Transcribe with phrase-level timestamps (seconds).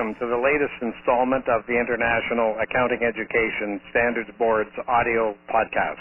[0.00, 6.00] welcome to the latest installment of the International Accounting Education Standards Board's audio podcast.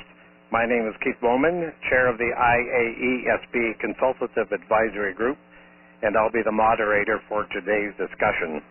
[0.56, 5.36] My name is Keith Bowman, chair of the IAESB Consultative Advisory Group,
[6.00, 8.64] and I'll be the moderator for today's discussion.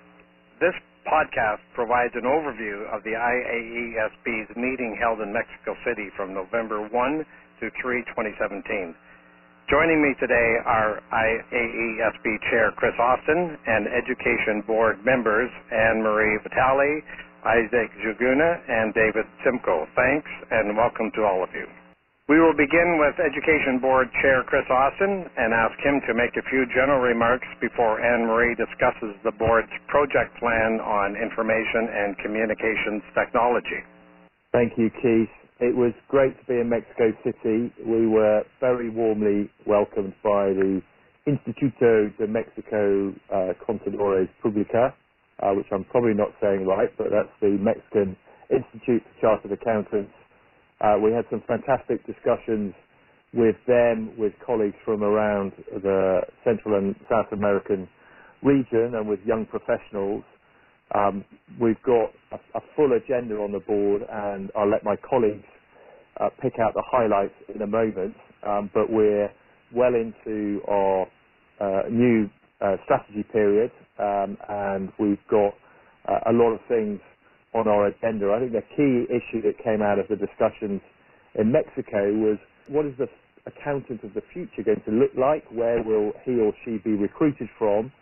[0.65, 0.73] This
[1.05, 6.89] podcast provides an overview of the IAESB's meeting held in Mexico City from November 1
[6.89, 8.97] to 3, 2017.
[9.69, 17.05] Joining me today are IAESB Chair Chris Austin and Education Board members Anne Marie Vitale,
[17.45, 19.85] Isaac Njuguna, and David Simcoe.
[19.93, 21.69] Thanks and welcome to all of you.
[22.33, 26.49] We will begin with Education Board Chair Chris Austin and ask him to make a
[26.49, 33.05] few general remarks before Anne Marie discusses the board's project plan on information and communications
[33.13, 33.85] technology.
[34.49, 35.38] Thank you, Keith.
[35.61, 37.73] It was great to be in Mexico City.
[37.85, 40.81] We were very warmly welcomed by the
[41.27, 44.95] Instituto de Mexico uh, Contadores Publica,
[45.43, 48.17] uh, which I'm probably not saying right, but that's the Mexican
[48.51, 50.13] Institute of Chartered Accountants.
[50.81, 52.73] Uh, we had some fantastic discussions
[53.35, 57.89] with them, with colleagues from around the Central and South American
[58.45, 60.23] region and with young professionals.
[60.95, 61.25] Um,
[61.61, 65.45] we've got a, a, full agenda on the board, and I'll let my colleagues
[66.21, 68.15] uh, pick out the highlights in a moment.
[68.47, 69.31] Um, but we're
[69.75, 71.07] well into our
[71.61, 75.55] uh, new uh, strategy period, um, and we've got
[76.09, 77.01] uh, a lot of things
[77.55, 78.33] on our agenda.
[78.33, 80.83] I think the key issue that came out of the discussions
[81.37, 82.39] in Mexico was
[82.69, 83.09] what is the
[83.47, 85.45] accountant of the future going to look like?
[85.53, 87.93] Where will he or she be recruited from?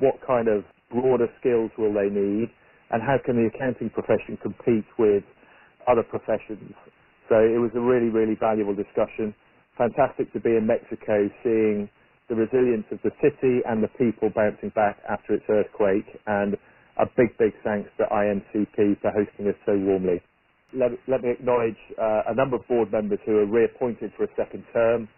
[0.00, 2.50] What kind of broader skills will they need,
[2.90, 5.24] and how can the accounting profession compete with
[5.88, 6.74] other professions?
[7.30, 9.34] So it was a really, really valuable discussion.
[9.78, 11.90] Fantastic to be in Mexico, seeing
[12.28, 16.56] the resilience of the city and the people bouncing back after its earthquake, and
[16.98, 20.22] a big, big thanks to IMCP for hosting us so warmly.
[20.74, 24.34] Let, let me acknowledge uh, a number of board members who are reappointed for a
[24.36, 25.08] second term.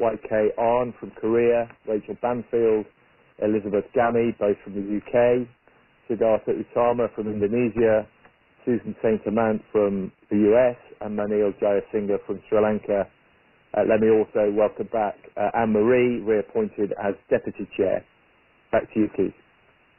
[0.00, 2.86] YK Arn from Korea, Rachel Banfield,
[3.42, 5.48] Elizabeth Gami, both from the UK,
[6.08, 8.06] Siddhartha Utama from Indonesia,
[8.66, 9.22] Susan St.
[9.28, 13.06] Amant from the US, and Manil Jayasinghe from Sri Lanka.
[13.72, 18.04] Uh, let me also welcome back uh, Anne Marie, reappointed as Deputy Chair.
[18.72, 19.34] Back to you, Keith.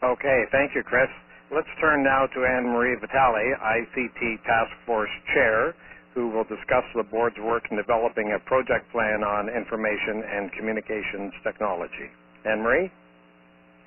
[0.03, 1.09] Okay, thank you, Chris.
[1.53, 5.75] Let's turn now to Anne Marie Vitale, ICT Task Force Chair,
[6.13, 11.33] who will discuss the board's work in developing a project plan on information and communications
[11.43, 12.07] technology.
[12.45, 12.91] Anne Marie?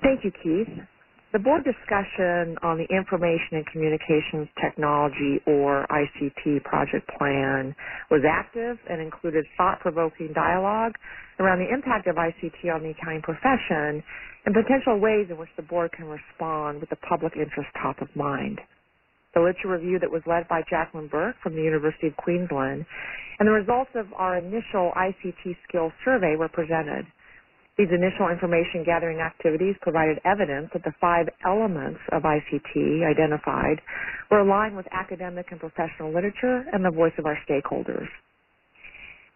[0.01, 0.85] Thank you, Keith.
[1.35, 7.75] The board discussion on the Information and Communications Technology or ICT project plan
[8.09, 10.95] was active and included thought-provoking dialogue
[11.41, 14.01] around the impact of ICT on the accounting profession
[14.47, 18.07] and potential ways in which the board can respond with the public interest top of
[18.15, 18.61] mind.
[19.35, 22.85] The literature review that was led by Jacqueline Burke from the University of Queensland
[23.39, 27.05] and the results of our initial ICT skills survey were presented.
[27.77, 33.81] These initial information gathering activities provided evidence that the five elements of ICT identified
[34.31, 38.07] were aligned with academic and professional literature and the voice of our stakeholders.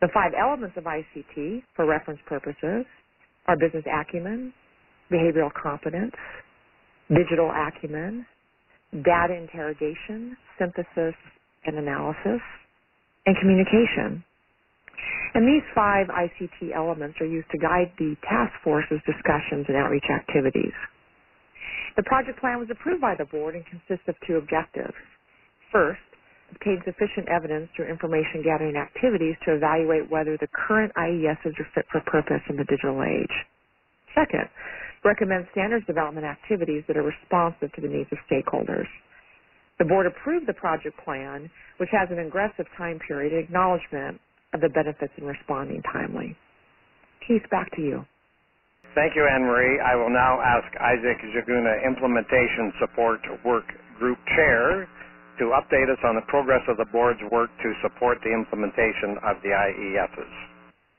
[0.02, 2.86] The five elements of ICT, for reference purposes,
[3.48, 4.54] are business acumen,
[5.12, 6.14] behavioral competence,
[7.10, 8.26] digital acumen,
[8.94, 11.16] data interrogation, synthesis
[11.66, 12.42] and analysis,
[13.26, 14.24] and communication.
[15.36, 20.08] And these five ICT elements are used to guide the task force's discussions and outreach
[20.10, 20.74] activities.
[21.98, 24.96] The project plan was approved by the board and consists of two objectives.
[25.72, 26.02] First,
[26.52, 31.86] obtain sufficient evidence through information gathering activities to evaluate whether the current IESs are fit
[31.92, 33.36] for purpose in the digital age.
[34.16, 34.50] Second,
[35.06, 38.88] recommend standards development activities that are responsive to the needs of stakeholders.
[39.80, 44.22] The board approved the project plan, which has an aggressive time period acknowledgement
[44.54, 46.36] of the benefits in responding timely.
[47.28, 48.06] Keith, back to you.
[48.96, 49.78] Thank you, Anne Marie.
[49.80, 53.70] I will now ask Isaac Njuguna, Implementation Support Work
[54.00, 54.90] Group Chair,
[55.38, 59.38] to update us on the progress of the board's work to support the implementation of
[59.46, 60.34] the IESs.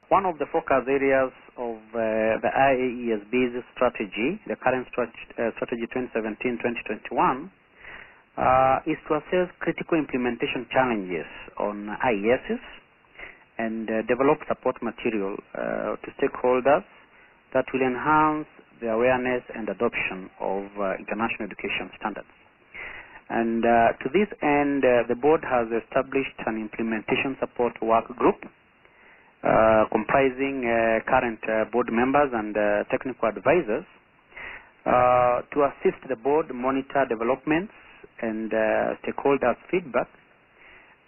[0.08, 7.50] One of the focus areas of uh, the IAESB's strategy, the current uh, strategy 2017-2021,
[8.38, 12.62] uh, is to assess critical implementation challenges on IESs
[13.60, 16.84] and uh, develop support material uh, to stakeholders
[17.52, 18.48] that will enhance
[18.80, 22.32] the awareness and adoption of uh, international education standards.
[23.28, 28.40] And uh, to this end, uh, the board has established an implementation support work group
[29.44, 30.64] uh, comprising
[31.08, 31.40] current
[31.72, 32.54] board members and
[32.90, 33.84] technical advisors
[34.86, 37.72] uh, to assist the board monitor developments
[38.22, 40.08] and uh, stakeholders' feedback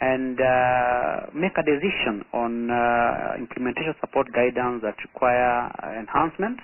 [0.03, 6.59] and uh, make a decision on uh, implementation support guidance that require enhancement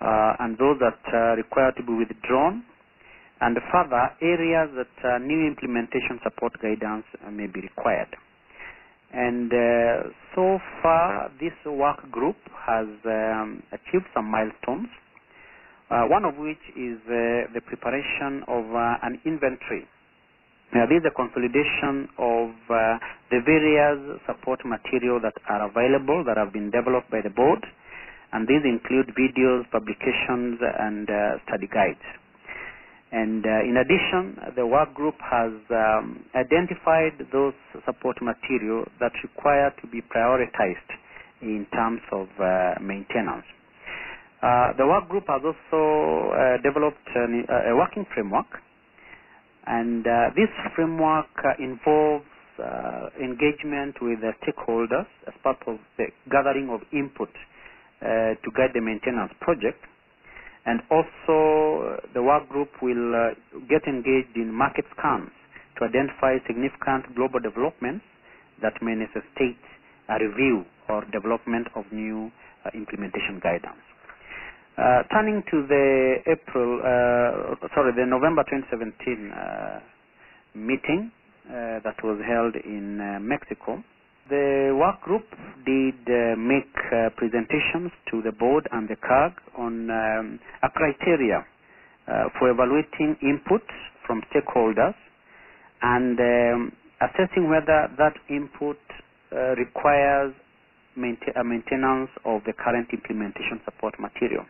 [0.00, 2.64] uh, and those that uh, require to be withdrawn
[3.42, 8.08] and further areas that uh, new implementation support guidance may be required.
[9.12, 14.88] And uh, so far, this work group has um, achieved some milestones,
[15.90, 19.84] uh, one of which is uh, the preparation of uh, an inventory.
[20.72, 22.96] Now, this is a consolidation of uh,
[23.28, 27.60] the various support material that are available that have been developed by the board,
[28.32, 32.00] and these include videos, publications, and uh, study guides.
[33.12, 37.52] And uh, in addition, the work group has um, identified those
[37.84, 40.88] support material that require to be prioritized
[41.42, 43.44] in terms of uh, maintenance.
[44.40, 48.48] Uh, the work group has also uh, developed a working framework,
[49.66, 52.26] and uh, this framework uh, involves
[53.20, 57.30] engagement with the stakeholders as part of the gathering of input
[58.00, 59.78] to guide the maintenance project
[60.66, 63.32] and also the work group will uh,
[63.68, 65.30] get engaged in market scans
[65.78, 68.04] to identify significant global developments
[68.62, 69.60] that may necessitate
[70.10, 72.30] a review or development of new
[72.66, 73.80] uh, implementation guidance.
[74.78, 79.80] Uh, turning to the April, uh, sorry, the November 2017 uh,
[80.54, 81.12] meeting
[81.84, 82.96] that was held in
[83.26, 83.82] Mexico,
[84.30, 85.24] the work group
[85.66, 85.98] did
[86.38, 86.72] make
[87.16, 91.44] presentations to the board and the CAG on um, a criteria
[92.38, 93.62] for evaluating input
[94.06, 94.94] from stakeholders
[95.82, 96.72] and um,
[97.02, 98.78] assessing whether that input
[99.58, 100.34] requires
[100.98, 104.44] mainta a maintenance of the current implementation support material.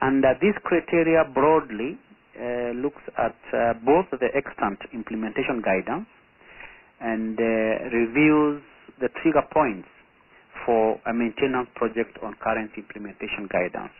[0.00, 1.98] And uh, this criteria broadly
[2.38, 3.36] uh, looks at
[3.84, 6.06] both the extant implementation guidance
[7.00, 8.62] and reviews
[9.00, 9.88] the trigger points
[10.66, 13.92] for a maintenance project on current implementation guidance.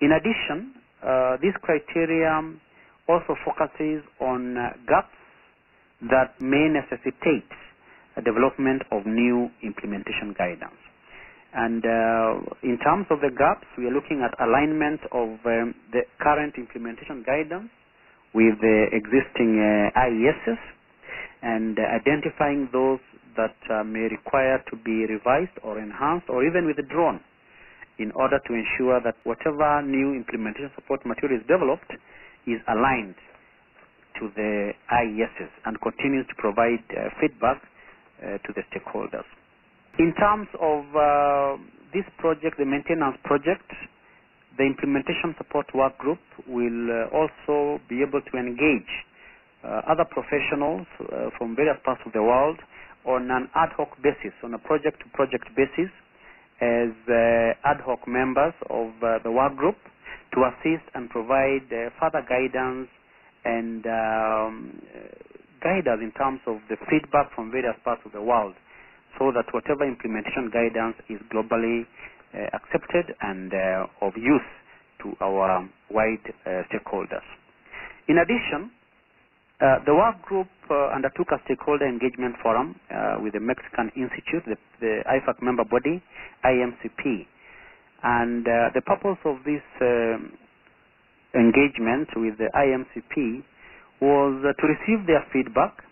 [0.00, 2.40] In addition, uh, this criteria
[3.08, 5.14] also focuses on uh, gaps
[6.10, 7.48] that may necessitate
[8.16, 10.78] a development of new implementation guidance.
[11.54, 16.02] And uh, in terms of the gaps, we are looking at alignment of um, the
[16.22, 17.70] current implementation guidance
[18.34, 20.60] with the existing uh, IESs
[21.42, 23.00] and uh, identifying those
[23.36, 27.20] that uh, may require to be revised or enhanced or even withdrawn
[27.98, 31.90] in order to ensure that whatever new implementation support material is developed
[32.46, 33.14] is aligned
[34.18, 37.62] to the IESs and continues to provide uh, feedback
[38.22, 39.26] uh, to the stakeholders.
[40.00, 41.60] In terms of uh,
[41.92, 43.68] this project, the maintenance project,
[44.58, 48.88] the implementation support work group will uh, also be able to engage
[49.64, 50.88] uh, other professionals
[51.38, 52.58] from various parts of the world
[53.06, 55.92] on an ad hoc basis, on a project-to-project basis,
[56.62, 59.76] as uh, ad hoc members of uh, the work group
[60.34, 62.88] to assist and provide uh, further guidance
[63.44, 64.54] and um,
[65.62, 68.54] guide us in terms of the feedback from various parts of the world
[69.18, 71.86] so that whatever implementation guidance is globally
[72.34, 74.50] uh, accepted and uh, of use
[75.02, 77.26] to our wide uh, stakeholders.
[78.08, 78.70] In addition,
[79.60, 84.46] uh, the work group uh, undertook a stakeholder engagement forum uh, with the Mexican Institute,
[84.46, 86.02] the, the, IFAC member body,
[86.44, 87.26] IMCP.
[88.02, 89.60] And the purpose of this
[91.34, 93.44] engagement with the IMCP
[94.00, 95.84] was to receive their feedback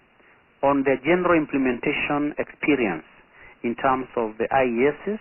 [0.62, 3.04] on the general implementation experience
[3.65, 5.21] in terms of the IESs,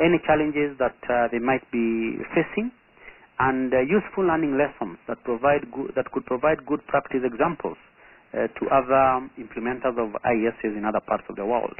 [0.00, 0.96] any challenges that
[1.32, 2.70] they might be facing,
[3.38, 5.62] and uh, useful learning lessons that provide
[5.94, 7.78] that could provide good practice examples
[8.34, 11.74] uh, to other implementers of IESs in other parts of the world.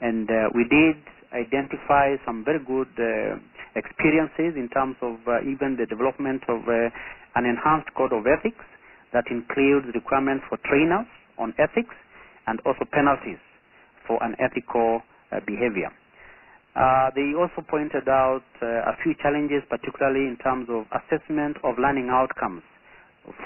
[0.00, 1.00] And uh, we did
[1.32, 3.40] identify some very good uh,
[3.74, 6.90] experiences in terms of uh, even the development of uh,
[7.36, 8.64] an enhanced code of ethics
[9.12, 11.94] that includes requirements for trainers on ethics
[12.46, 13.40] and also penalties
[14.08, 15.02] for unethical
[15.46, 15.92] behavior.
[16.78, 21.74] Uh, they also pointed out uh, a few challenges, particularly in terms of assessment of
[21.78, 22.62] learning outcomes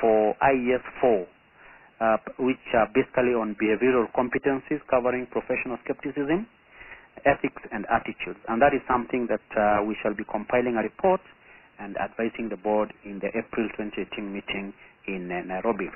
[0.01, 6.47] for IES 4, uh, which are basically on behavioral competencies covering professional skepticism,
[7.25, 8.41] ethics, and attitudes.
[8.53, 11.23] And that is something that uh, we shall be compiling a report
[11.81, 14.75] and advising the board in the April 2018 meeting
[15.09, 15.89] in uh, Nairobi.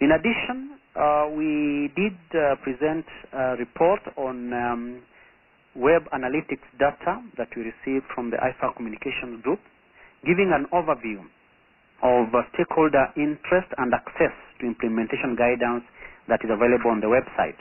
[0.00, 2.16] In addition, uh, we did
[2.62, 5.02] present a report on um,
[5.76, 9.60] web analytics data that we received from the IFAC communications group
[10.26, 11.22] giving an overview
[12.02, 15.84] of uh, stakeholder interest and access to implementation guidance
[16.28, 17.58] that is available on the website.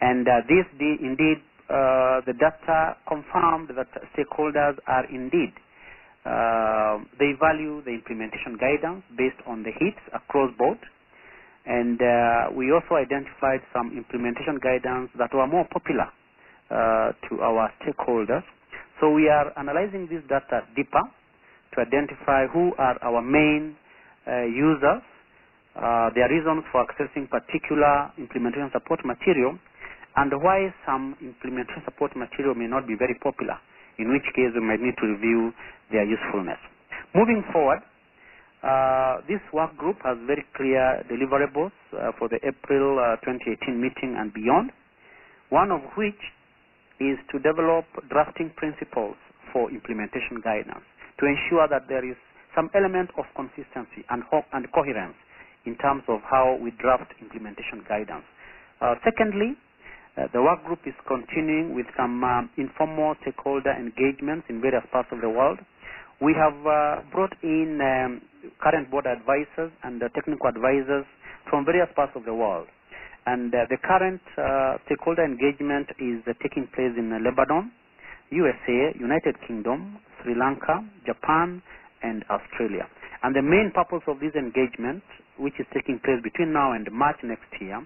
[0.00, 5.52] And uh, this indeed, uh, the data confirmed that stakeholders are indeed
[6.24, 10.78] uh, they value the implementation guidance based on the hits across board.
[11.66, 16.10] And uh, we also identified some implementation guidance that were more popular
[16.70, 18.42] uh, to our stakeholders.
[19.00, 21.02] So we are analyzing this data deeper
[21.74, 23.76] to identify who are our main
[24.26, 25.02] uh, users,
[25.76, 29.58] uh, their reasons for accessing particular implementation support material,
[30.16, 33.56] and why some implementation support material may not be very popular
[33.98, 35.52] in which case we might need to review
[35.90, 36.58] their usefulness.
[37.14, 37.80] Moving forward,
[38.62, 44.16] uh, this work group has very clear deliverables uh, for the April uh, 2018 meeting
[44.18, 44.70] and beyond,
[45.50, 46.18] one of which
[47.00, 49.16] is to develop drafting principles
[49.52, 50.84] for implementation guidance
[51.18, 52.16] to ensure that there is
[52.54, 55.16] some element of consistency and, and coherence
[55.66, 58.26] in terms of how we draft implementation guidance.
[58.80, 59.54] Uh, secondly,
[60.18, 65.08] uh, the work group is continuing with some um, informal stakeholder engagements in various parts
[65.12, 65.58] of the world.
[66.22, 68.22] We have uh, brought in um,
[68.62, 71.02] current board advisors and uh, technical advisors
[71.50, 72.68] from various parts of the world.
[73.26, 77.72] And uh, the current uh, stakeholder engagement is taking place in Lebanon,
[78.30, 81.58] USA, United Kingdom, Sri Lanka, Japan,
[82.06, 82.86] and Australia.
[83.26, 85.02] And the main purpose of this engagement,
[85.42, 87.82] which is taking place between now and March next year,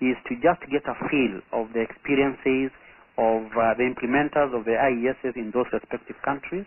[0.00, 2.72] is to just get a feel of the experiences
[3.20, 6.64] of uh, the implementers of the IESs in those respective countries,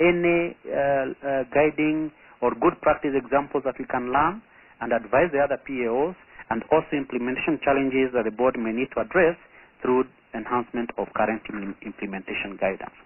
[0.00, 2.10] any uh, uh, guiding
[2.42, 4.42] or good practice examples that we can learn
[4.80, 6.16] and advise the other PAOs,
[6.50, 9.36] and also implementation challenges that the board may need to address
[9.82, 10.04] through
[10.34, 11.42] enhancement of current
[11.84, 12.96] implementation guidance.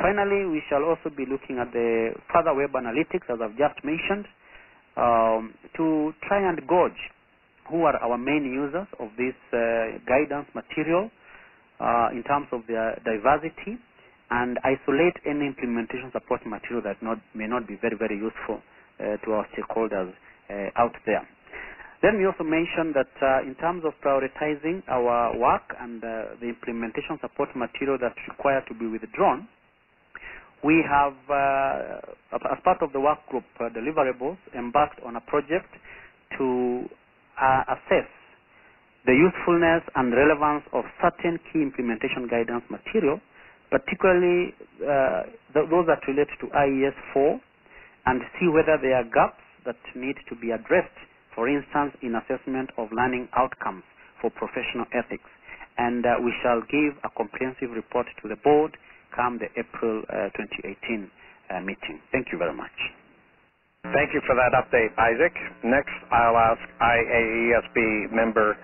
[0.00, 4.26] Finally, we shall also be looking at the further web analytics, as I've just mentioned,
[4.96, 7.00] um, to try and gauge
[7.70, 11.10] who are our main users of this uh, guidance material
[11.80, 13.78] uh, in terms of their diversity
[14.30, 18.60] and isolate any implementation support material that not, may not be very, very useful
[19.00, 20.12] uh, to our stakeholders
[20.76, 21.26] out there.
[22.02, 26.48] Then we also mentioned that uh, in terms of prioritizing our work and uh, the
[26.48, 29.48] implementation support material that's required to be withdrawn,
[30.64, 35.70] we have, uh, as part of the work group deliverables, embarked on a project
[36.38, 36.84] to
[37.40, 38.08] uh, assess
[39.06, 43.20] the usefulness and relevance of certain key implementation guidance material,
[43.70, 45.22] particularly uh,
[45.54, 47.40] th those that relate to IES 4,
[48.06, 50.98] and see whether there are gaps that need to be addressed,
[51.34, 53.84] for instance, in assessment of learning outcomes
[54.20, 55.28] for professional ethics.
[55.78, 58.76] And uh, we shall give a comprehensive report to the board
[59.14, 61.10] come the April uh, 2018
[61.50, 62.00] uh, meeting.
[62.12, 62.74] Thank you very much.
[63.82, 65.32] Thank you for that update, Isaac.
[65.64, 68.56] Next, I'll ask IAESB member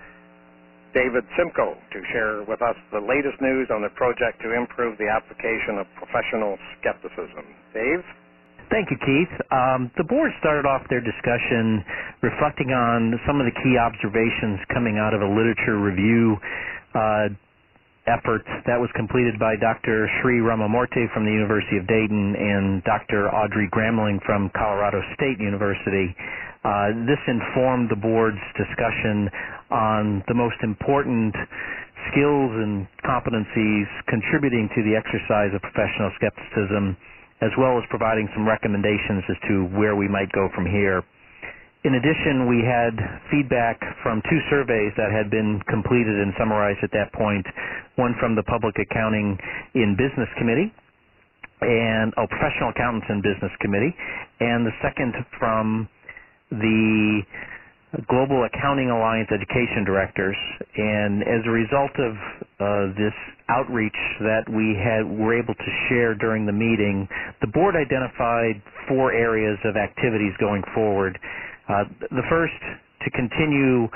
[0.97, 5.05] David Simcoe to share with us the latest news on the project to improve the
[5.05, 7.45] application of professional skepticism.
[7.69, 8.01] Dave?
[8.73, 9.35] Thank you, Keith.
[9.53, 11.85] Um, the board started off their discussion
[12.25, 16.33] reflecting on some of the key observations coming out of a literature review
[16.97, 17.29] uh,
[18.09, 20.09] effort that was completed by Dr.
[20.19, 23.29] Sri Ramamoorti from the University of Dayton and Dr.
[23.29, 26.15] Audrey Gramling from Colorado State University.
[26.67, 29.31] Uh, this informed the board's discussion
[29.71, 31.31] on the most important
[32.11, 36.99] skills and competencies contributing to the exercise of professional skepticism,
[37.39, 40.99] as well as providing some recommendations as to where we might go from here.
[41.87, 42.99] In addition, we had
[43.31, 47.47] feedback from two surveys that had been completed and summarized at that point.
[47.95, 49.39] One from the Public Accounting
[49.71, 50.67] in Business Committee
[51.63, 53.95] and oh, Professional Accountants in Business Committee,
[54.43, 55.87] and the second from
[56.51, 57.21] the
[58.09, 60.35] Global Accounting Alliance Education Directors.
[60.75, 62.13] And as a result of
[62.59, 63.15] uh, this
[63.49, 67.07] outreach that we had were able to share during the meeting,
[67.41, 71.17] the board identified four areas of activities going forward.
[71.69, 72.59] Uh, the first,
[73.03, 73.87] to continue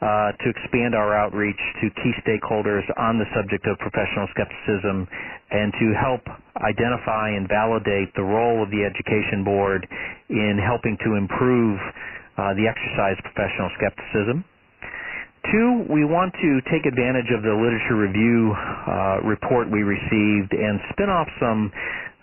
[0.00, 5.04] uh, to expand our outreach to key stakeholders on the subject of professional skepticism
[5.52, 6.24] and to help
[6.64, 9.86] identify and validate the role of the Education Board
[10.28, 11.76] in helping to improve
[12.40, 14.44] uh, the exercise of professional skepticism.
[15.52, 20.80] Two, we want to take advantage of the literature review uh, report we received and
[20.92, 21.72] spin off some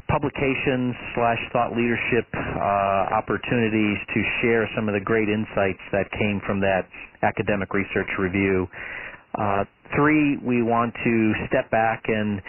[0.08, 6.40] publications slash thought leadership uh, opportunities to share some of the great insights that came
[6.46, 6.88] from that
[7.24, 8.68] academic research review.
[9.38, 9.64] Uh,
[9.96, 12.42] three, we want to step back and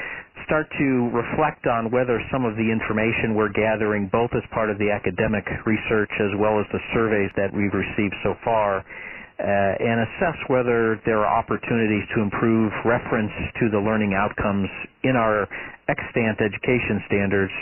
[0.47, 4.79] start to reflect on whether some of the information we're gathering, both as part of
[4.79, 10.03] the academic research as well as the surveys that we've received so far, uh, and
[10.03, 14.69] assess whether there are opportunities to improve reference to the learning outcomes
[15.05, 15.47] in our
[15.89, 17.53] extant education standards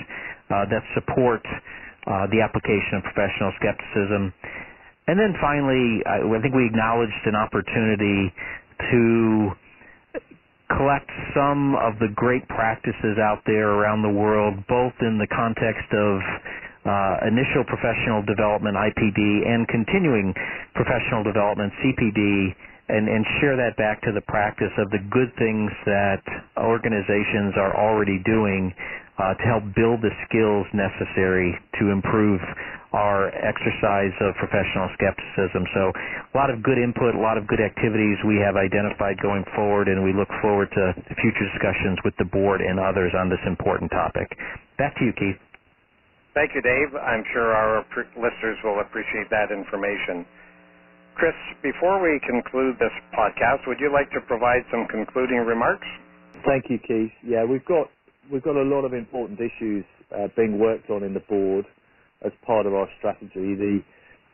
[0.49, 1.43] uh, that support
[2.07, 4.33] uh, the application of professional skepticism.
[5.07, 8.35] And then finally, I, think we acknowledged an opportunity
[8.91, 9.55] to
[10.75, 15.87] collect some of the great practices out there around the world, both in the context
[15.95, 16.19] of
[16.87, 20.35] uh, initial professional development, IPD, and continuing
[20.75, 22.55] professional development, CPD,
[22.89, 26.23] and, and share that back to the practice of the good things that
[26.59, 28.75] organizations are already doing
[29.19, 32.39] uh, to help build the skills necessary to improve
[32.97, 35.69] our exercise of professional skepticism.
[35.77, 39.45] So a lot of good input, a lot of good activities we have identified going
[39.53, 43.43] forward, and we look forward to future discussions with the board and others on this
[43.45, 44.33] important topic.
[44.81, 45.37] Back to you, Keith.
[46.33, 46.97] Thank you, Dave.
[46.97, 47.85] I'm sure our
[48.17, 50.25] listeners will appreciate that information.
[51.17, 55.87] Chris, before we conclude this podcast, would you like to provide some concluding remarks?
[56.45, 57.13] Thank you, Keith.
[57.25, 57.89] Yeah, we've got
[58.31, 61.65] we've got a lot of important issues uh, being worked on in the board
[62.25, 63.57] as part of our strategy.
[63.59, 63.81] The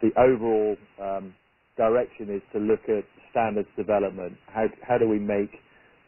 [0.03, 1.35] the overall um,
[1.77, 4.37] direction is to look at standards development.
[4.49, 5.51] How how do we make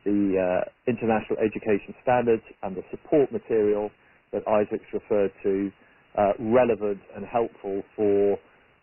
[0.04, 3.90] the uh, international education standards and the support material
[4.33, 5.71] that Isaac's referred to
[6.19, 8.38] uh, relevant and helpful for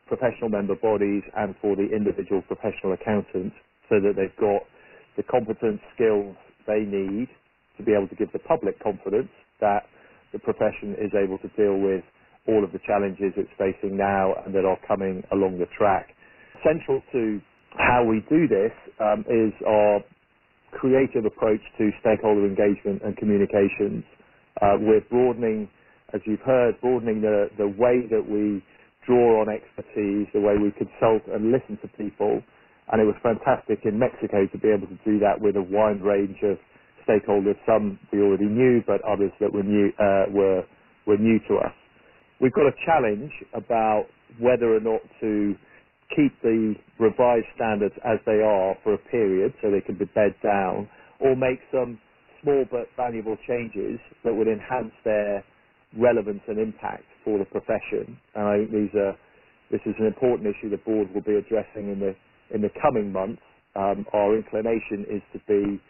[0.08, 3.56] professional member bodies and for the individual professional accountants
[3.90, 4.64] so that they've got
[5.18, 6.36] the competence, skills
[6.68, 7.28] they need
[7.78, 9.30] to be able to give the public confidence
[9.62, 9.86] that
[10.34, 12.04] the profession is able to deal with
[12.48, 16.16] all of the challenges it's facing now and that are coming along the track.
[16.66, 17.42] Central to
[17.78, 20.02] how we do this um, is our
[20.72, 24.04] creative approach to stakeholder engagement and communications.
[24.62, 25.70] Uh, we're broadening,
[26.14, 28.64] as you've heard, broadening the, the way that we
[29.06, 32.42] draw on expertise, the way we consult and listen to people.
[32.92, 36.02] And it was fantastic in Mexico to be able to do that with a wide
[36.04, 36.58] range of
[37.08, 37.56] stakeholders.
[37.66, 40.64] Some we already knew, but others that were new uh, were
[41.08, 41.74] were new to us.
[42.42, 44.08] We've got a challenge about
[44.40, 45.56] whether or not to
[46.16, 50.36] keep the revised standards as they are for a period so they can be bed
[50.44, 50.90] down
[51.22, 52.00] or make some
[52.44, 55.46] small but valuable changes that would enhance their
[55.98, 58.18] relevance and impact for the profession.
[58.36, 59.16] And I think these are,
[59.72, 62.16] this is an important issue the board will be addressing in the,
[62.56, 63.42] in the coming months.
[63.78, 65.82] Um, our inclination is to be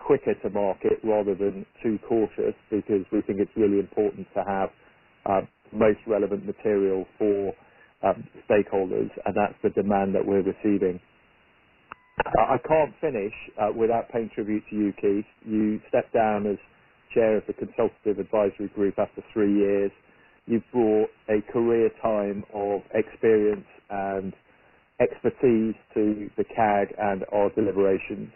[0.00, 4.70] quicker to market rather than too cautious because we think it's really important to have
[5.26, 5.40] uh,
[5.72, 7.54] most relevant material for
[8.04, 11.00] um, stakeholders, and that's the demand that we're receiving.
[12.26, 15.26] I can't finish uh, without paying tribute to you, Keith.
[15.46, 16.58] You stepped down as
[17.14, 19.92] chair of the consultative advisory group after three years.
[20.46, 24.32] You've brought a career time of experience and
[25.00, 28.30] expertise to the CAG and our deliberations.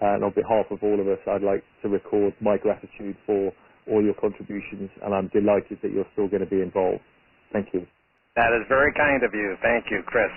[0.00, 3.52] And on behalf of all of us, I'd like to record my gratitude for
[3.90, 7.00] all your contributions, and I'm delighted that you're still going to be involved.
[7.52, 7.86] Thank you.
[8.36, 9.56] That is very kind of you.
[9.62, 10.30] Thank you, Chris.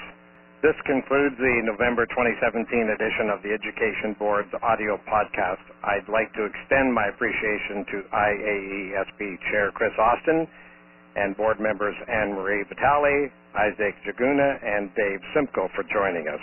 [0.62, 5.66] This concludes the November 2017 edition of the Education Board's audio podcast.
[5.82, 10.46] I'd like to extend my appreciation to IAESB Chair Chris Austin
[11.18, 16.42] and board members Anne Marie Vitale, Isaac Njuguna, and Dave Simcoe for joining us.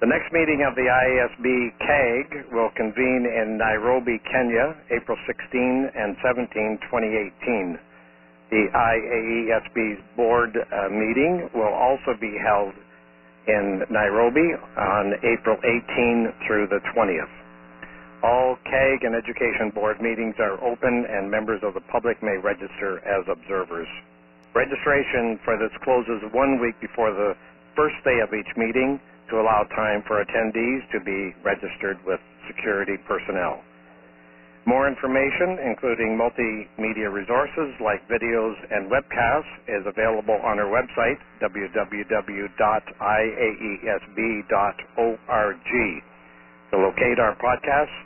[0.00, 6.16] The next meeting of the IAESB CAG will convene in Nairobi, Kenya, April 16 and
[6.24, 7.76] 17, 2018.
[8.48, 12.72] The IAESB's board uh, meeting will also be held
[13.44, 17.34] in Nairobi on April 18 through the 20th.
[18.24, 23.04] All CAG and Education Board meetings are open and members of the public may register
[23.04, 23.88] as observers.
[24.56, 27.36] Registration for this closes one week before the
[27.76, 28.98] first day of each meeting
[29.30, 33.62] to allow time for attendees to be registered with security personnel.
[34.66, 42.52] More information, including multimedia resources like videos and webcasts, is available on our website, www.iaesb.org.
[46.70, 47.98] To locate our podcasts,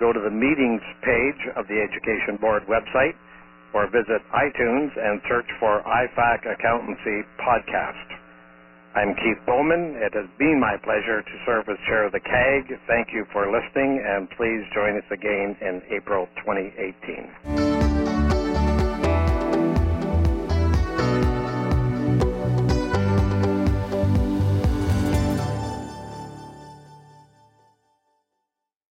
[0.00, 3.14] go to the meetings page of the Education Board website
[3.72, 8.19] or visit iTunes and search for IFAC Accountancy Podcast.
[8.92, 9.94] I'm Keith Bowman.
[10.02, 12.76] It has been my pleasure to serve as chair of the CAG.
[12.88, 17.69] Thank you for listening, and please join us again in April 2018.